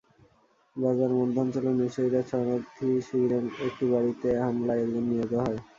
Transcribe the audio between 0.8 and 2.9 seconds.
গাজার মধ্যাঞ্চলে নুসেইরাত শরণার্থী